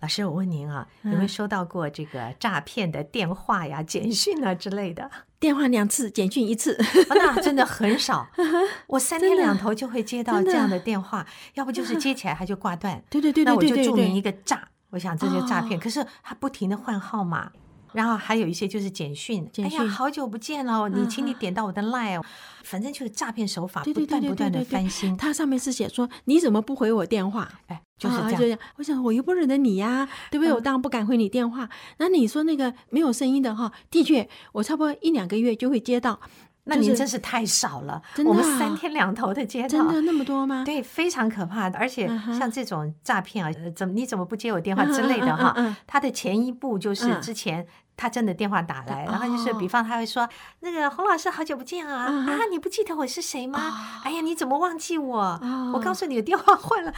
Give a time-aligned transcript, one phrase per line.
[0.00, 5.10] 老师我问您啊，有没有收到过这个诈骗的电话呀、简讯啊之类的？
[5.40, 8.28] 电话两次，简讯一次，哦、那真的 很少。
[8.88, 13.02] 我三天两头就会接到这样的电话，要不就是接起来他就挂断。
[13.10, 15.78] 对对对，对，那我就注明一个诈，我想这就诈骗。
[15.78, 17.52] 可是他不停的换号码。
[17.92, 22.22] 然后还有一些就是简讯，简讯，哎呀，好久不见了，你请你点到我的 line，
[22.64, 25.16] 反正就是诈骗手法不断不断的翻新。
[25.16, 27.48] 它上面是写说你怎么不回我电话？
[27.66, 28.58] 哎，就是这样。
[28.76, 30.52] 我想我又不认得你呀，对不对？
[30.52, 31.68] 我当然不敢回你电话。
[31.98, 36.20] 那你说那个没有声音的哈，的确，我差不多一两个月就会接到。
[36.68, 40.62] 那您真是太少了，我们三天两头的接到，真的那么多吗？
[40.66, 41.78] 对，非常可怕的。
[41.78, 42.06] 而且
[42.38, 45.76] 像这种诈骗啊，怎么你怎么不接我电话之类的哈？
[45.86, 47.66] 他的前一步就是之前。
[48.00, 50.28] 他真的电话打来，然后就是，比方他会说
[50.62, 52.04] ：“那个洪老师，好久不见啊！
[52.04, 53.58] 啊，你不记得我是谁吗？
[54.04, 55.40] 哎呀，你怎么忘记我？
[55.74, 56.94] 我告诉你，电话换了。”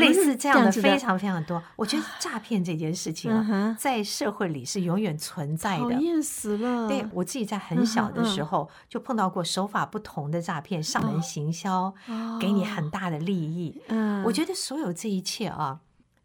[0.00, 1.62] 类似这样的非常非常多。
[1.76, 5.82] 我觉得诈骗这件事情啊，在社会里是永远存在的。
[5.84, 6.88] 讨厌死了！
[6.88, 11.94] 对，我自己在很小的时候就碰到过手法不同的诈骗，上门行销，
[12.40, 13.80] 给你很大的利益。
[13.88, 15.80] 嗯，我觉得所有这一切啊，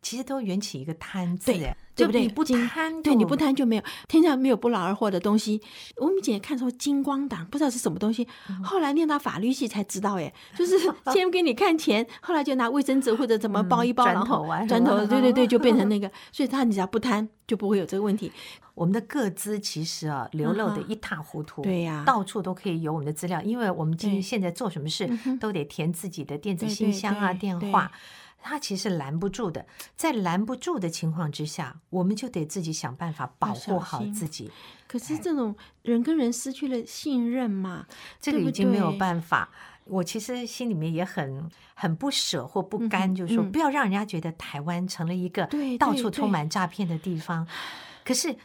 [0.05, 1.51] 其实都缘起一个贪字。
[1.97, 2.23] 对不对？
[2.23, 5.61] 你不贪，对，你不贪就没有天下没有不劳而获的东西。
[5.95, 8.27] 我们以前看说金光党不知道是什么东西，
[8.61, 10.77] 后来念到法律系才知道，哎， 就是
[11.13, 16.11] 先给你看钱，后来就拿卫生纸或者怎么包一包，然后砖头，对对对，就变成 那个。
[16.33, 18.29] 所以他你只要不贪，就不会有这个问题。
[18.73, 27.89] 我们的个资其实啊流露的一塌糊涂，对呀，到处都可以有我们的资料，因为我们今天现在做什么事都得填自己的电子信箱啊、电话。
[28.47, 34.51] 他其实拦不住的，在拦不住的情况之下，我们就得自己想办法保护好自己。
[34.87, 37.87] 可是这种人跟人失去了信任嘛，
[38.21, 39.49] 这个已经没有办法。
[39.85, 47.47] 我其实心里面也很很不舍或不甘，就是说不要让人家觉得台湾成了一个到处充满诈骗的地方。
[48.03, 48.35] 可是。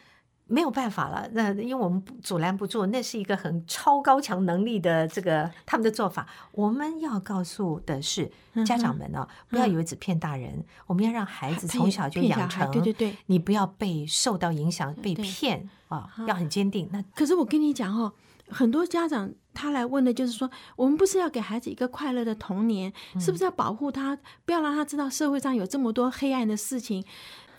[0.51, 6.27] 没有办法了，那因为我们阻拦不住，那是一个很超高强能力的这个他们的做法。
[6.51, 8.29] 我们要告诉的是
[8.67, 16.89] 家长们呢、哦，不要以为只骗大人，嗯、我们要让孩子从小就养成，对对对，你不要被受到影响，被骗啊，要很坚定。
[16.93, 18.13] 那可是我跟你讲哦，
[18.49, 27.05] 很多家长他来问的就是说，我们不是要给孩子一个快乐的童年，是不是要保护他，不要让他知道社会上有这么多黑暗的事情？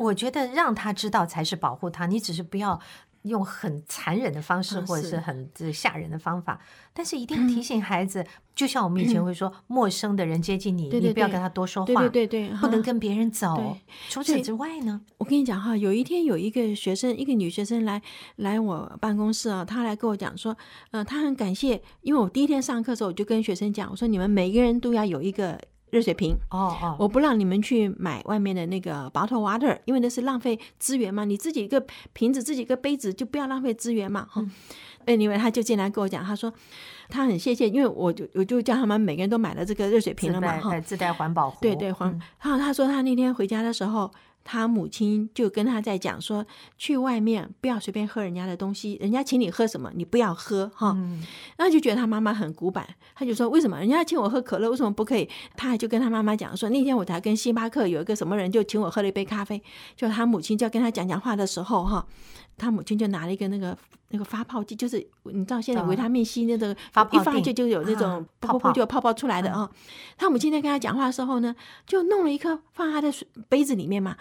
[0.01, 2.79] 我觉得让他知道才是保护他，你只是不要
[3.23, 6.59] 用很残忍的方式或者是很吓人的方法，
[6.91, 8.25] 但是一定要提醒孩子，
[8.55, 13.77] 就像我们以前会说，陌生的人接近你，你不要跟他多说话，对对对，不能跟别人走。
[14.09, 18.01] 除此之外呢，我跟你讲哈，有一天有一个学生，一个女学生来
[18.37, 20.57] 来我办公室啊，她来跟我讲说，
[20.89, 25.59] 呃，她很感谢，因为我第一天上课的时候，我就跟学生讲，我说你们每个人都要有一个。
[25.91, 31.23] 热水瓶哦哦，我不让你们去买外面的那个 bottle water，因为那是浪费资源嘛。
[31.23, 34.27] 你自己一个瓶子，自己一个杯子，就不要浪费资源嘛。
[34.29, 34.51] 哈、嗯，
[35.05, 36.51] 哎，因为他就进来跟我讲，他说
[37.07, 40.59] 他很谢谢，因为我就我就叫他们每个人都买了这个热水瓶了嘛。
[40.59, 41.57] 哈，自带环保壶。
[41.61, 42.09] 对对环。
[42.41, 44.11] 然后他说他那天回家的时候。
[44.43, 46.45] 他母亲就跟他在讲说，
[46.77, 50.93] 去外面不要随便喝人家的东西，人家请你喝什么，你不要喝哈。
[50.95, 51.23] 嗯、
[51.57, 55.29] 然后就觉得他妈妈很古板，他就说为什么人家请我喝可乐，为什么不可以？
[55.55, 59.61] 他还就跟他妈妈讲说，那天我才跟星巴克有一个什么人就请我喝了一杯咖啡，
[59.95, 62.05] 就他母亲就要跟他讲讲话的时候哈。
[62.61, 63.75] 他母亲就拿了一个那个
[64.09, 66.71] 那个发泡剂，就是你知道现在维他命 C 那个
[67.11, 69.67] 一发就就有那种噗噗就有泡泡出来的啊。
[70.15, 71.55] 他母亲在跟他讲话的时候呢，
[71.87, 74.15] 就弄了一颗放他的水杯子里面嘛，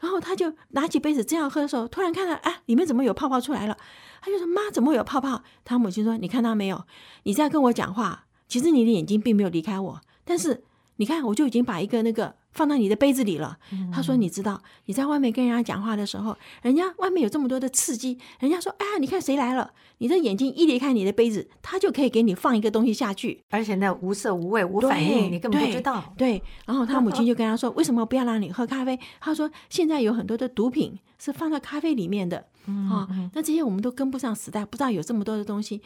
[0.00, 3.76] 然后他就拿起杯子这样喝的时候，突然看到哎里面怎么有泡泡出来了？
[4.20, 5.42] 他就说妈怎么会有泡泡？
[5.64, 6.84] 他母亲说你看到没有？
[7.22, 10.64] 你在跟我讲话，其实你的眼睛并没有离开我，但是
[10.96, 13.58] 你看我就已经把一个那个放到你的杯子里了。
[13.72, 19.72] 嗯、他说：“你知道，你在外面跟人家讲话的时候，人家外面有这么多的刺激，人家说，哎呀，你看谁来了？
[19.98, 26.14] 你的眼睛一离开你的杯子，他就可以给你放一个东西下去，而且那无色无味无反应，你根本不知道。
[26.16, 35.82] 对”对，然后他母亲就跟他说：“为什么不要让你喝咖啡？”他说：“现在有很多的毒品是放在咖啡里面的，嗯、哦，那这些我们都跟不上时代，不知道有这么多的东西。”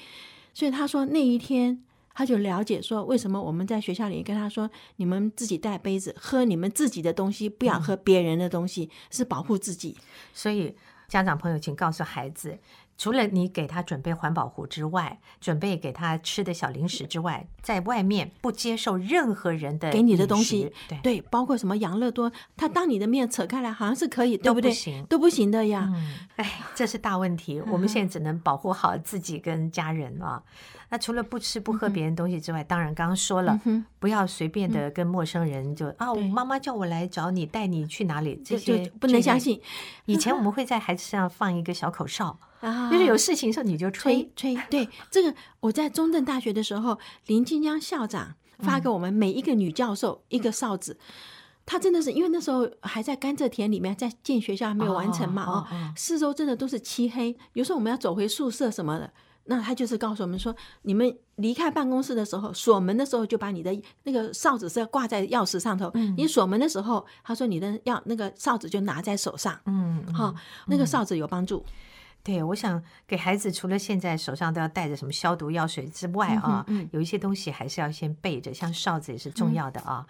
[0.52, 1.82] 所以他说那一天。
[2.18, 9.96] 他就了解说，为什么我们在学校里跟他说，你们自己带杯子喝你们自己的东西，不要喝别人的东西，嗯、是保护自己。
[10.34, 10.74] 所以
[11.06, 12.58] 家长朋友，请告诉孩子，
[12.96, 20.72] 除了你给他准备环保壶之外，准备给他吃的小零食之外，在外面不接受任何人的给你的东西。
[20.88, 24.70] 对对，包括什么养乐多，他当你的面扯开来，好像是可以，对不对？
[24.70, 25.88] 都不行，都不行的呀。
[26.34, 27.62] 哎、嗯，这是大问题。
[27.70, 30.42] 我们现在只能保护好自己跟家人啊。
[30.90, 39.60] 那除了不吃不喝别人东西之外，嗯、当然刚刚说了，嗯、不要随便的跟陌生人就、嗯、啊，我妈妈叫我来找你，带你去哪里，这些不能相信。
[40.06, 44.56] 以前我们 会在孩子身上放一个小口哨， 啊、就是有事情的时候你就吹吹。
[44.70, 50.98] 对，这个我在中正大学的时候，林金江校长发给我们每一个女教授一个哨子，
[51.66, 59.12] 他、嗯、真的是因为那时候还在甘蔗田里面，在建学校还没有完成嘛，哦，哦哦四周真的都是漆黑，有时候我们要走回宿舍什么的。
[59.50, 65.90] 那他就是告诉我们说，你们离开办公室的时候，锁门的时候就把你的那个哨子是要挂在钥匙上头。
[65.94, 69.58] 嗯，你锁门的时候，他说你的要那个哨子就拿在手上。
[69.64, 70.34] 嗯，好，
[70.66, 71.64] 那个哨子有帮助。
[72.22, 80.06] 对，我想给孩子除了现在手上都要带着什么消毒药水之外啊，嗯，有一些东西还是要先备着，像哨子也是重要的啊。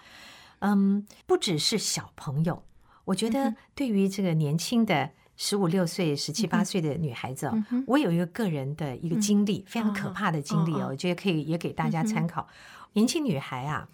[0.58, 2.64] 嗯，不只是小朋友，
[3.05, 5.11] 我觉得对于这个年轻的。
[5.38, 12.43] 十五六岁、十七八岁的女孩子哦，嗯、我有一个个人的一个经历，嗯、非常可怕的经历哦，哦我觉得可以也给大家参考。
[12.43, 12.55] 嗯、
[12.94, 13.88] 年轻女孩啊，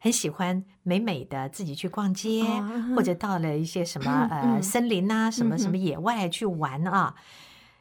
[0.00, 7.14] 很喜欢美美的自己去逛街，哦、或者到了一些什么、嗯、呃森林啊，什么什么野外去玩啊。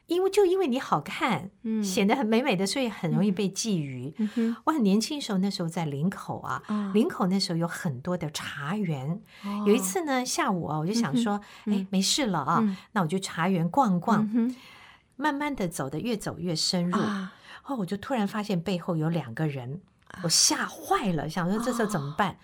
[0.07, 4.13] 因为就因为你好看，嗯，显得很美美的，所以很容易被觊觎。
[4.35, 6.63] 嗯，我很年轻时候，那时候在林口啊，
[6.93, 9.21] 林口那时候有很多的茶园。
[9.65, 14.27] 有一次呢，下午啊，我就想说，哎，没事了啊，那我就茶园逛逛。
[15.15, 17.33] 慢慢的走的越走越深入，啊
[17.63, 19.81] 后我就突然发现背后有两个人。
[20.23, 22.37] 我吓坏了，想说这时候怎么办？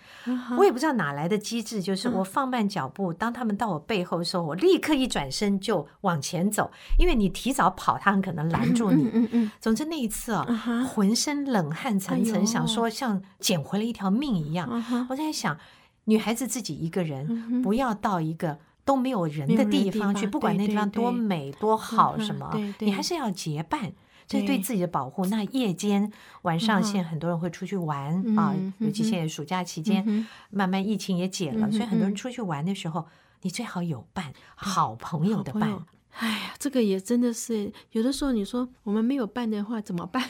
[0.56, 9.50] 我也不知道哪来的机智，就是我放慢脚步，当他们到我背后的时候，我立刻一转身就往前走，因为你提早跑，他很可能拦住你。
[9.60, 10.46] 总之那一次啊，
[10.88, 15.06] 浑身冷汗涔涔，想说像捡回了一条命一样。
[15.08, 15.58] 我在想，
[16.04, 23.92] 女孩子自己一个人，不要到一个都没有人的地方去，不管那地方多美多好什么，你还是要结伴。
[24.26, 25.26] 这是对自己的保护。
[25.26, 26.12] 那夜间、
[26.42, 33.06] 晚上，现在很多人会出去玩、嗯、啊，尤其现在暑假期间，嗯、慢慢疫情也解了，嗯、所以很多人出去玩的时候，
[33.42, 35.84] 你最好有伴，嗯、好朋友的伴。
[36.16, 40.22] 哎呀，这个也真的是有的时候，你说我们没有伴的话怎么办？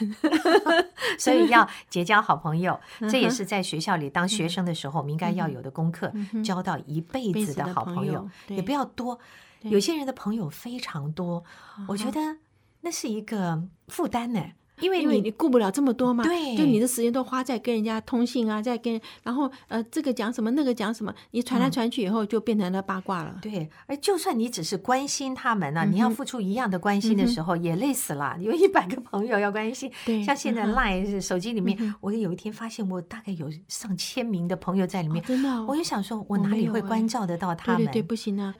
[1.19, 6.11] 所以 要结交好朋友，这也是在学校里当学生的时候我们应该要有的功课，
[6.43, 9.19] 交到一辈子的好朋友，也不要多。
[9.61, 11.43] 有些人的朋友非常多，
[11.87, 12.37] 我觉得。
[12.85, 14.39] 那是一个负担呢，
[14.79, 23.31] 因为你你顾不了这么多嘛，对，就你的时间都花在跟人家通信啊，在跟然后呃这个讲什么那个讲什么，你传来传去以后就变成了八卦了。
[23.37, 28.37] 嗯、对，而就算你只是关心他们呢、啊，嗯、你要付出一样的关心的时候，也累死了。
[28.39, 37.81] 有一百个朋友要关心，对，像现在 Line 手机里面，我有一天发现我大概有上千名的朋友在里面，哦、真的、哦，我就想说，我哪里会关照得到他们？
[37.81, 38.53] 对对对，不行啊。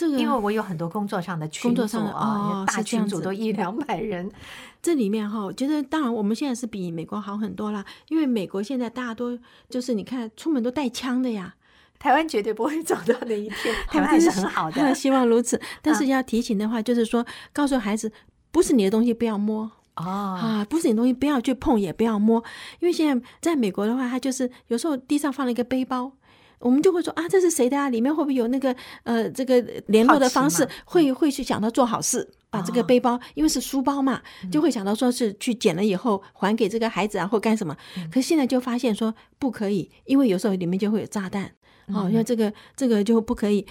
[0.00, 4.30] 这个，因为我有很多工作上的群组啊，大群组都一两百人。
[4.80, 9.38] 这里面哈，我觉得当然我们现在是比美国好很多啦，因为美国现在大家都
[9.68, 11.54] 就是你看出门都带枪的呀，
[11.98, 15.60] 台湾绝对不会走到那一天， 台湾还是很好的，希望如此。
[15.82, 18.10] 但是要提醒的话，就是说告诉孩子，
[18.50, 22.42] 不是你的东西不要摸哦啊，不是你东西不要去碰，也不要摸，
[22.78, 26.12] 因为现在在美国的话，他就是有时候地上放了一个背包。
[26.60, 27.88] 我们就会说啊，这是谁的啊？
[27.88, 30.68] 里面会不会有那个呃，这个联络的方式？
[30.84, 37.76] 会会去想到做好事，把这个背包，因为是书包嘛，就会想到说是去捡了以后还给这个孩子啊，或干什么。
[38.12, 41.50] 可是现在就发现说不可以，因为有时候里面就会有炸弹，
[41.88, 43.66] 哦，因为这个这个就不可以。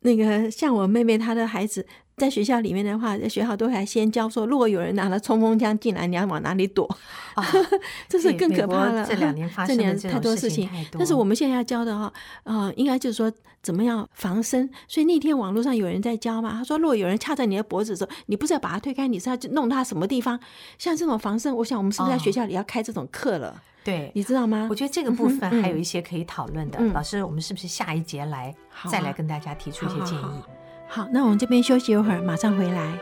[0.00, 1.86] 那个像我妹妹她的孩子。
[2.20, 6.86] 在学校里面的话，在学校都还先教说，如果有人拿了冲锋枪进来，你要往哪里躲？
[7.34, 7.44] 啊，
[8.08, 9.06] 这是更可怕了。
[9.06, 12.12] 这两年发生的这太多事情，但是我们现在要教的哈，
[12.44, 14.68] 呃，应该就是说怎么样防身。
[14.86, 20.38] 所以那天网络上有人在教嘛，他说，如果有人掐着你的脖子的时候，你不是要把他推开，你是要弄他什么地方？
[20.76, 23.48] 像这种防身，我想我们是不是在学校里要开这种课了？
[23.48, 24.66] 哦、对，你知道吗？
[24.68, 26.78] 我觉得这个部分还有一些可以讨论的。
[26.80, 30.22] 嗯嗯、老师，我们是不是下一节来、啊、再来跟大家提出一些建议？
[30.22, 30.46] 好，好，好，
[30.92, 32.98] 好，那我们这边休息一会儿，马上回来。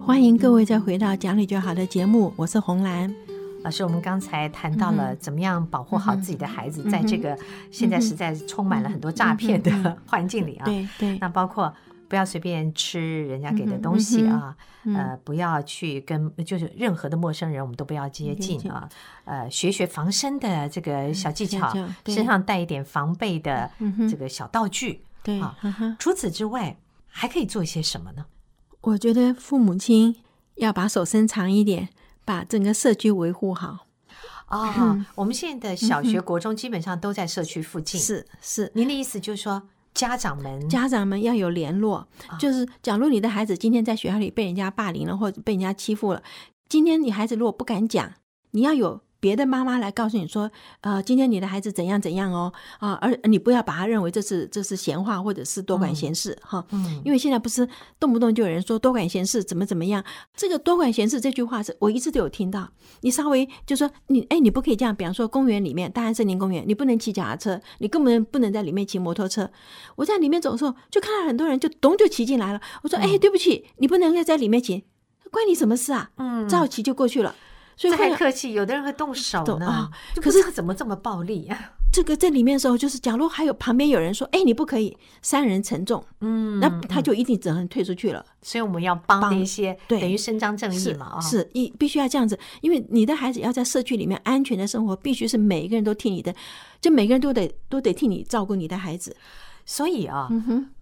[0.00, 3.12] 欢迎各位再回到讲理就好的节目，我是红兰。
[3.64, 7.36] 老师，我们刚才谈到了怎么样保护好自己的孩子，在这个
[7.72, 10.64] 现在实在是充满了很多诈骗的环境里啊。
[10.64, 11.18] 对对。
[11.18, 11.74] 那包括
[12.08, 14.56] 不要随便吃人家给的东西啊，
[14.86, 18.88] 呃，不要去跟就是任何的陌生人，我们都不要接近啊。
[19.24, 21.72] 呃，学学防身的这个小技巧，
[22.06, 23.70] 身上带一点防备的
[24.10, 25.02] 这个小道具。
[25.22, 25.56] 对啊。
[25.98, 28.26] 除此之外，还可以做一些什么呢？
[28.80, 30.16] 我觉得父母亲
[30.56, 31.88] 要把手伸长一点。
[32.26, 33.86] 把整个社区维护好
[34.46, 34.58] 啊！
[34.68, 38.00] 哦嗯、我们现在的小学、国中基本上都在社区附近。
[38.00, 39.62] 是是，您的意思就是说，
[39.94, 42.06] 家长们家长们要有联络。
[42.28, 46.22] 哦、就是，假如你的孩子今天在学校里被人家霸凌了，或者被人家欺负了，
[46.68, 48.12] 今天你孩子如果不敢讲，
[48.50, 49.00] 你要有。
[49.24, 50.50] 别的妈妈来告诉你说，
[50.82, 57.66] 呃，今天你的孩子怎样怎样哦，啊，而你不要把他认为这是这是闲话或者是多管闲事哈，嗯，因为现在不是
[57.98, 60.04] 动不动就有人说多管闲事怎么怎么样，
[60.36, 62.68] 这个多管闲事这句话是我一直都有听到。
[63.00, 69.50] 你稍微就说你哎，你不可以这样，比方说公园里面，大安森林公园，你不能骑脚踏车，你根本不能在里面骑摩托车。
[69.96, 72.60] 我在里面走的时候，就看到很多人就咚就骑进来了。
[72.82, 74.84] 我说哎，对不起，你不能在在里面骑，
[75.30, 76.10] 关你什么事啊？
[76.16, 77.34] 嗯，照骑就过去了。
[77.76, 79.66] 所以太客气，有的人会动手呢。
[79.66, 81.72] 啊、可是他怎么这么暴力啊？
[81.92, 88.18] 这个在里面的时候，就是假如还有旁边有人说：“哎，你不可以，三人承重。”嗯，那他就一定只能退出去了。
[88.18, 91.20] 嗯、所以我们要帮那些，对，等于伸张正义嘛。
[91.20, 96.34] 是，一必须要这样子，因为你的孩子要在社区里面安全的生活，必须是每一个人都替你的，
[96.80, 99.16] 就每个人都得都得替你照顾你的孩子。
[99.66, 100.28] 所以啊，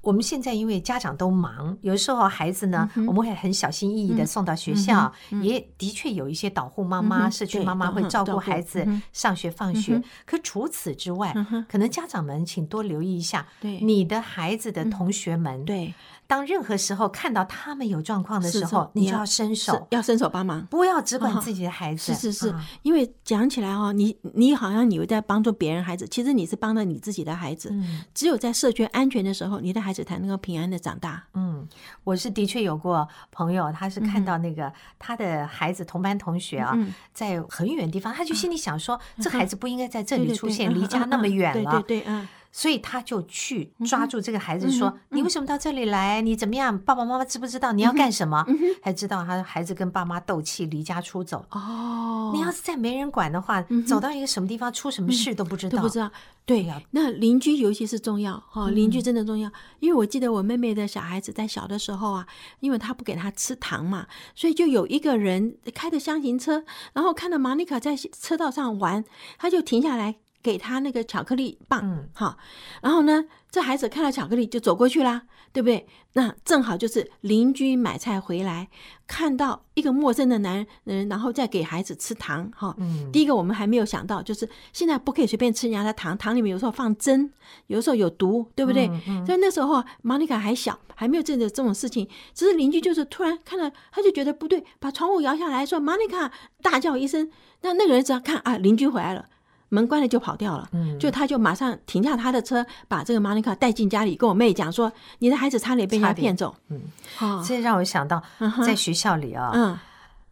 [0.01, 5.12] 我们现在因为家长都忙，有时候孩子呢，我们会很小心翼翼的送到学校，
[5.43, 10.03] 也的确有一些导护妈妈、社区妈妈会照顾孩子上学放学。
[10.27, 11.33] 可除此之外，
[11.69, 15.95] 可能家长们请多留意一下，你的孩子的同学们，对。
[16.33, 22.15] 当任何时候看到他们有状况的时候，你就要伸手，要伸手帮忙，不要只管自己的孩子。
[22.15, 27.71] 是是是，因为讲起来哦，你你好像以为在帮助别人孩子，其实你是帮了你自己的孩子。
[28.15, 31.23] 只有在社区安全的时候，你的孩子才能够平安的长大。
[31.35, 31.69] 嗯，
[32.03, 36.75] 我是的确有过朋友，他是看到那个他的孩子同班同学啊，
[37.12, 41.83] 在很远的地方，他就心里想说，这孩子不应该在这里出现，离家那么远了。
[41.83, 42.27] 对对，嗯。
[42.52, 46.21] 所以他就去抓住这个孩子，说：“你为什么到这里来？
[46.21, 46.78] 你怎么样？
[46.78, 48.47] 爸爸妈妈知不知道你要干什么？”
[48.85, 51.47] 才知道他孩子跟爸妈斗气，离家出走。
[51.50, 55.78] 哦，你要是再没人管的话，走到一个什么地方出什么事都不知道。
[55.78, 56.11] 都不知道。
[56.44, 59.50] 对呀，那邻居尤其是重要哈，邻居真的重要。
[59.80, 62.26] 因为我记得我妹妹的小孩子在小的时候啊，
[62.61, 69.04] 因为他不给他吃糖嘛，所以就有一个人开着箱型车，然后看到玛妮卡在车道上玩，
[69.38, 70.16] 他就停下来。
[70.43, 72.37] 给他那个巧克力棒，好，
[72.83, 75.23] 然后呢，这孩子看到巧克力就走过去啦，
[75.53, 75.87] 对不对？
[76.15, 78.69] 那正好就是邻居买菜回来，
[79.07, 82.77] 看到一个陌生的男人，然后再给孩子吃糖，哈。
[83.13, 87.33] 第一个我们还没有想到，就是现在不可以随便吃人家的糖，糖里面有时候放针，
[87.69, 88.89] 有时候有毒，对不对？
[89.25, 92.07] 所以那时候玛妮卡还小，还没有这种这种事情。
[92.35, 96.31] 只是邻居就是突然看到，他就觉得不对，把窗户摇下来说：“玛妮卡！”
[96.61, 97.31] 大叫一声，
[97.63, 99.27] 那那个人只要看啊，邻居回来了。
[99.73, 100.69] 门关了就跑掉了，
[101.00, 106.79] 就他就马上停下他的车，把这个玛妮卡带进家里，跟我妹讲说：“你的孩子差点被人家骗走。”嗯，
[107.17, 108.23] 好，这让我想到
[108.67, 109.81] 在学校里啊。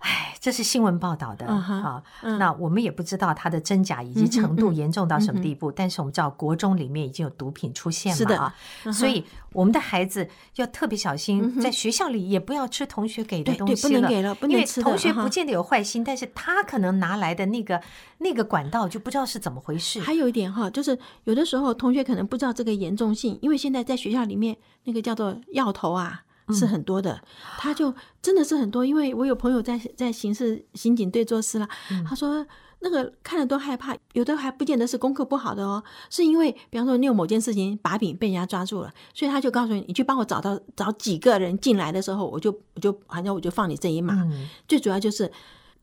[0.01, 2.03] 哎，这是新闻报道的啊。
[2.39, 8.55] 那我们也不知道它的真假以及程度严重到什么地步，但是我们知道国中里面已经有毒品出现了啊。
[8.93, 14.81] 所以我们的孩子要特别小心，在学校里也不要吃同学给的东西了，不能给了，不能吃。
[14.81, 17.83] 因为同学不见得有坏心，但是他可能拿来的那个
[18.19, 20.01] 那个管道就不知道是怎么回事。
[20.01, 26.23] 还有一点哈，就是有的时候同学可能不知道这个严重性，因为现在在学校里面那个叫做药头啊。
[26.53, 27.21] 是很多的，
[27.59, 31.69] 他就真的是很多，因为我有朋友在在刑事刑警队做事了，
[32.09, 32.47] 他说
[32.81, 44.27] 那个看了都害怕，有的还不见得是功课不好的哦，是因为比方说你有某件事情把柄被人家抓住了，所以他就告诉你，你去帮我找到找几个人进来的时候，我就我就反正我就放你这一马。
[44.67, 45.31] 最主要就是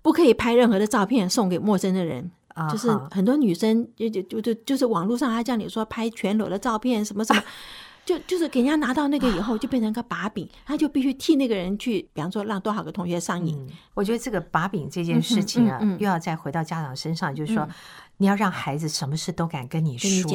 [0.02, 2.32] 不可以拍任何的照片送给陌生的人。
[2.72, 7.44] 就是很多女生就就就就就是网络上还叫你说拍全裸的照片什么什么。
[8.08, 13.54] 就就是给人家拿到那个以后，就变成个把柄，他就必须替那个人去，比方说让多少个同学上瘾。
[13.60, 17.70] 嗯、我觉得这个把柄这件事情啊，又要再回到家长身上，就是说，嗯、
[18.16, 20.32] 你要让孩子什么事都敢跟你说。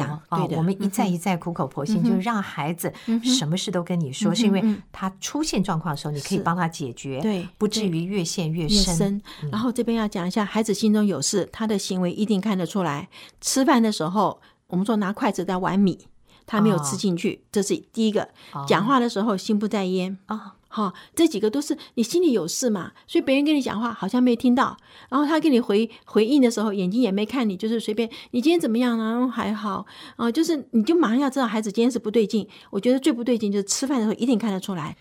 [0.46, 2.92] 对我们一再一再苦口婆心，嗯、就是让孩子
[3.24, 4.62] 什么事都跟你说，嗯、是因为
[4.92, 8.92] 他出现状况的时候，你可以帮他解决，对，不至于越陷越深。
[8.92, 13.08] 越深嗯、然后这边要讲一下，孩子心中有事，他的行为一定看得出来。
[13.40, 16.06] 吃饭的时候，我们说拿筷子在玩米。
[16.46, 18.28] 他没有吃进去，哦、这是第一个。
[18.66, 24.76] 讲话的时候心不在焉啊，好、这几个都是你心里有事嘛，所以别人跟你讲话好像没听到，
[25.08, 28.08] 然后他给你回回应的时候，眼睛也没看你，就是随便。
[28.30, 29.28] 你今天怎么样呢？
[29.28, 32.46] 还好啊、哦，就是你就马上要知道孩子今天是不对劲。
[32.70, 34.96] 我觉得最不对劲就是吃饭的时候一定看得出来。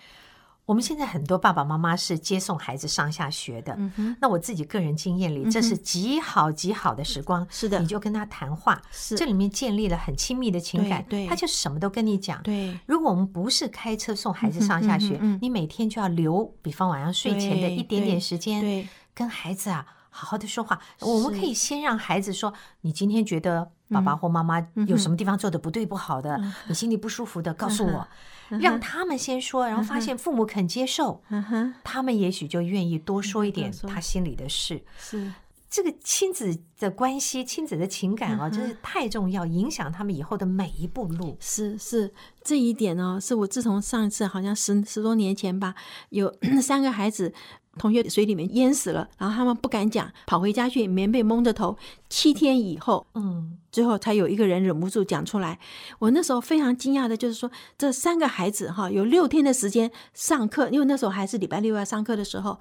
[0.65, 7.45] 我们现在很多爸爸妈妈是接送孩子上下学的，嗯、那我自己个人经验里，这是极好极好的时光。
[7.49, 11.03] 是的，你就跟他谈话，是这里面建立了很亲密的情感。
[11.09, 12.41] 对，对他就什么都跟你讲。
[12.43, 20.79] 对，如果我们不是开车送孩子上下学，你每天就要留，比方晚上睡前的一点点时间，跟孩子啊好好的说话。
[20.99, 28.07] 我们可以先让孩子说：“你今天觉得爸爸或妈妈有什么地方做的不对不好的，你心里不舒服的，告诉我。
[28.49, 34.83] 嗯”让他们先说，然后发现父母肯接受，嗯，他们也许就愿意多说一点他心里的事。
[34.97, 35.31] 是
[35.69, 41.37] 这个亲子的关系，亲子的情感啊，真是太重要，影响他们以后的每一步路。
[41.39, 45.73] 是是，这一点呢，是我自从上一次好像十十多年前吧，
[46.09, 47.33] 有 三个孩子。
[47.77, 51.77] 同学水里面淹死了，然后他们不敢讲，跑回家去，棉被蒙着头。
[52.09, 55.57] 七天以后，嗯，最后才有一个人忍不住讲出来。
[55.99, 62.59] 我那时候非常惊讶的，就是说这三个孩子哈，有六天的时间上课，因为那时候还是礼拜六要上课的时候，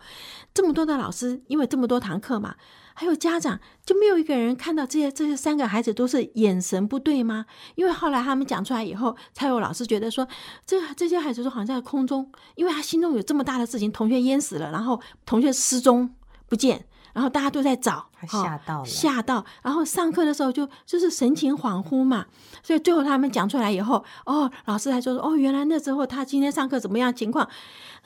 [0.55, 2.55] 这么多的老师，因为这么多堂课嘛。
[2.93, 7.47] 还有家长就没有一个人看到这些这些三个孩子都是眼神不对吗？
[7.75, 10.29] 因为后来他们讲出来以后，才有老师觉得说，
[10.67, 16.15] 这这些孩子都好像在空中，因为他心中有这么大的事情，同学淹死了，然后同学失踪
[16.47, 16.85] 不见。
[17.13, 19.45] 然后大家都在找，吓到了，吓到。
[19.63, 22.27] 然后上课的时候就就是神情恍惚嘛，
[22.63, 27.49] 所以最后他们讲出来以后，哦，老师还说说，哦，原来那时候他今天上课怎么样情况？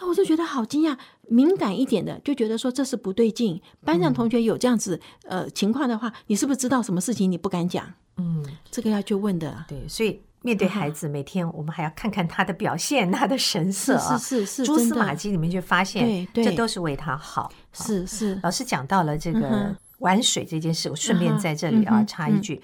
[0.01, 0.97] 那我就觉得好惊讶，
[1.29, 3.61] 敏感一点的就觉得说这是不对劲。
[3.85, 7.87] 班上同学有这样子呃情况的话，你是不是知道什么事情你不敢讲？
[8.17, 9.65] 嗯，这个要去问的。
[9.69, 10.21] 对，所以。
[10.45, 17.51] 面对孩子，每天我们还要看看他的表现，他的神色啊，是是是，蛛丝马迹里面就发现，这都是为他好。
[17.75, 22.63] 是是，老师讲到了这个玩水这件事，我顺便在这里啊插一句：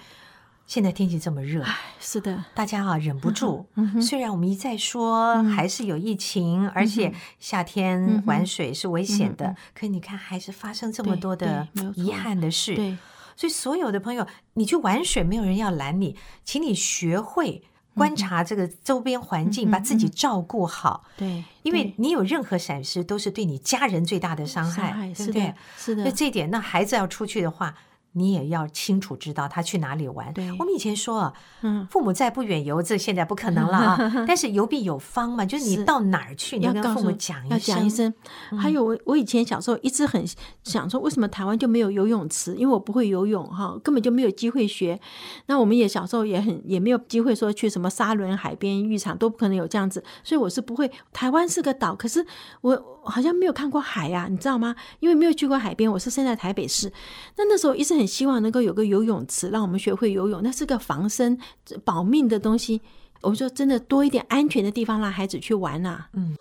[0.66, 1.64] 现在天气这么热，
[1.98, 3.66] 是的，大家啊忍不住。
[4.00, 12.74] 虽然我们一再说还是有疫情，而且夏天玩水是危险的，可你看还是发生这么多的遗憾的事。
[12.76, 12.96] 对，
[13.36, 17.64] 所以所有的朋友，你去玩水，没有人要拦你，请你学会。
[17.94, 21.04] 观察这个周边环境，嗯、把自己照顾好。
[21.16, 25.54] 对，因为你有任何闪失，都是对你家人最大的伤害，伤害对不对？
[25.76, 26.04] 是的。
[26.04, 27.74] 那这一点，那孩子要出去的话。
[28.12, 30.32] 你也要清楚知道他去哪里玩。
[30.32, 34.12] 对，我们以前说啊，嗯，父母在不远游，这现在不可能了啊。
[34.26, 37.50] 但是游必有方嘛，就是你到哪儿去，你要跟父母讲一声。
[37.50, 38.12] 要讲一声。
[38.58, 40.24] 还有我，我以前小时候一直很
[40.64, 42.56] 想说，为什么台湾就没有游泳池？
[42.56, 44.98] 因为我不会游泳哈，根本就没有机会学。
[45.46, 50.02] 那我们也小时候也很也没有机会说去什么沙轮海边浴场，都不可能有这样子。
[50.24, 50.90] 所以我是不会。
[51.12, 52.26] 台湾是个岛，可是
[52.62, 54.74] 我好像没有看过海呀，你知道吗？
[54.98, 55.88] 因为没有去过海边。
[55.90, 56.92] 我是生在台北市，
[57.36, 57.99] 那那时候一直很。
[58.00, 61.38] 很希望能够有个游泳池，让我们学会游泳，那是个防身
[61.84, 62.80] 保命的东西。
[63.20, 66.08] 我说真的，多一点安全的地方让孩子去玩呐、啊。
[66.14, 66.34] 嗯，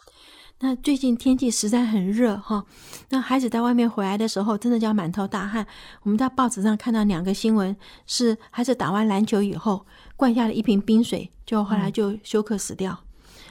[0.61, 2.63] 那最近天气实在很热哈，
[3.09, 5.67] 那孩子在外面回来的时候，真的叫满头大汗。
[6.03, 7.75] 我们在报纸上看到两个新闻，
[8.07, 12.97] 是孩子打完篮球以后灌下了一瓶冰水，就后来就休克死掉。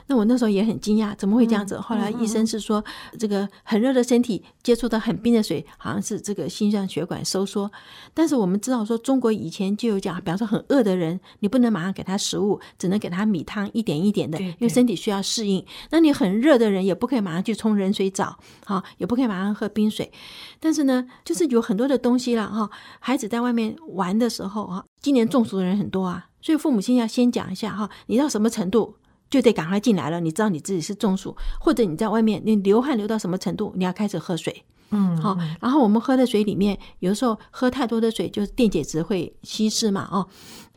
[0.08, 1.78] 那我那时候也很惊讶，怎么会这样子？
[1.78, 2.84] 后来医生是说，
[3.18, 7.70] 这个很热的身体接触到很冰的水，好像是这个心脏血管收缩。
[8.14, 15.64] 但是我们知道说，中国以前就有讲，比方说很饿的人，你不能马上给他食物，只能给他米汤一点一点的，因为身体需要适应。
[15.90, 20.10] 那你很热的人也不可以马上去冲冷水澡，哈，也不可以马上喝冰水。
[20.58, 22.70] 但是呢，就是有很多的东西了哈。
[22.98, 28.94] 孩子在外面玩的时候啊，今年中暑的人很多啊，所以父母亲要先讲一下哈，你到什么程度？
[29.30, 30.20] 就得赶快进来了。
[30.20, 34.64] 你知道你自己是中暑，或者你在外面，你流汗流到什么程度，你要开始喝水。
[34.90, 35.36] 嗯，好。
[35.60, 40.08] 然后我们喝的水里面，有时候喝太多的水，就是电解质会稀释嘛。
[40.10, 40.26] 哦，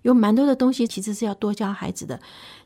[0.02, 2.20] 有蛮多的东西其实是要多教孩子的。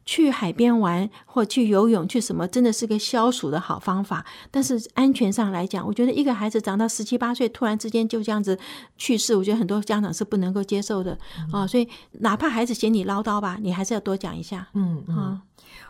[0.08, 4.24] 去海边玩或去游泳去什么，真的是个消暑的好方法。
[4.52, 8.58] 但是安全上来讲，我觉得一个孩子长到十七八岁，突然之间就这样子
[8.98, 11.13] 去世，我觉得很多家长是不能够接受的
[11.52, 11.67] 啊、哦。
[11.67, 11.88] 所以
[12.19, 14.67] 哪怕孩子嫌你唠叨吧，你还是要多讲一下。
[14.74, 15.15] 嗯嗯。
[15.17, 15.41] 嗯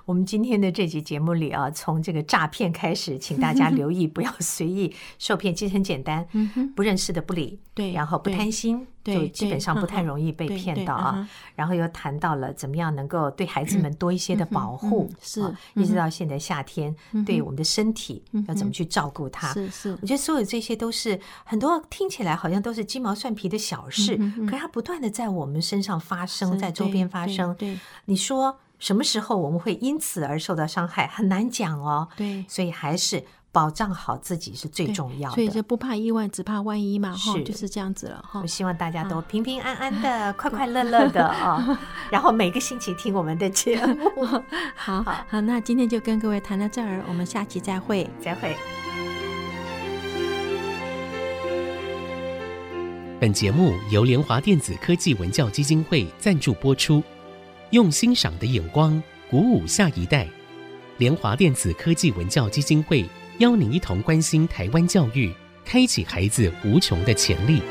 [0.06, 5.54] 我们今天的这集节目里啊，从这个诈骗开始，请大家留意，不要 随意受骗。
[5.54, 6.26] 其实很简单，
[6.76, 11.28] 不认识的不理，对，然后不贪心，就基本上不太容易被骗到啊。
[11.56, 15.42] 然后又谈到了怎么样能够对孩子们多一些的保护，是，
[15.74, 19.52] 一直到现在夏天，对我们的身体要怎么去照顾它？
[19.54, 24.16] 是是，我觉得所有这些都是很多听起来好像都是鸡毛蒜皮的小事，
[24.46, 27.56] 可是它不断的在我们身上发生，在周边发生。
[27.56, 28.56] 对，你说。
[28.86, 32.08] 什么时候我们会因此而受到伤害，很难讲哦。
[32.16, 35.34] 对，所以还是保障好自己是最重要的。
[35.34, 37.12] 所以就不怕意外，只怕万一嘛。
[37.12, 38.40] 哈，就是这样子了哈。
[38.42, 41.80] 我希望大家都平平安安的， 快快乐乐的啊。
[42.12, 44.24] 然后每个星期听我们的节目。
[44.78, 48.56] 好好，那今天就跟各位谈到这儿，我们下期再会，再会。
[53.20, 57.02] 本节目由联华电子科技文教基金会赞助播出。
[57.72, 60.28] 用欣赏的眼光鼓舞下一代，
[60.98, 63.06] 联华电子科技文教基金会
[63.40, 65.34] 邀您一同关心台湾教育，
[65.66, 67.62] 开启孩子无穷的潜力。